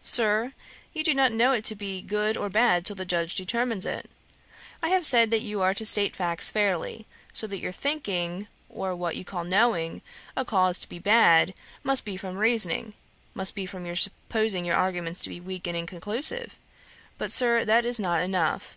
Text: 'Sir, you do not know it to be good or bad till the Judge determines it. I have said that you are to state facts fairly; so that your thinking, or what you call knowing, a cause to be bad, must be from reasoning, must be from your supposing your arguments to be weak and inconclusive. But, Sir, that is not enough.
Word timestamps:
'Sir, 0.00 0.52
you 0.92 1.02
do 1.02 1.12
not 1.12 1.32
know 1.32 1.50
it 1.50 1.64
to 1.64 1.74
be 1.74 2.00
good 2.00 2.36
or 2.36 2.48
bad 2.48 2.84
till 2.86 2.94
the 2.94 3.04
Judge 3.04 3.34
determines 3.34 3.84
it. 3.84 4.08
I 4.80 4.90
have 4.90 5.04
said 5.04 5.32
that 5.32 5.40
you 5.40 5.60
are 5.60 5.74
to 5.74 5.84
state 5.84 6.14
facts 6.14 6.50
fairly; 6.50 7.04
so 7.32 7.48
that 7.48 7.58
your 7.58 7.72
thinking, 7.72 8.46
or 8.68 8.94
what 8.94 9.16
you 9.16 9.24
call 9.24 9.42
knowing, 9.42 10.00
a 10.36 10.44
cause 10.44 10.78
to 10.78 10.88
be 10.88 11.00
bad, 11.00 11.52
must 11.82 12.04
be 12.04 12.16
from 12.16 12.36
reasoning, 12.38 12.94
must 13.34 13.56
be 13.56 13.66
from 13.66 13.84
your 13.84 13.96
supposing 13.96 14.64
your 14.64 14.76
arguments 14.76 15.20
to 15.22 15.28
be 15.30 15.40
weak 15.40 15.66
and 15.66 15.76
inconclusive. 15.76 16.60
But, 17.18 17.32
Sir, 17.32 17.64
that 17.64 17.84
is 17.84 17.98
not 17.98 18.22
enough. 18.22 18.70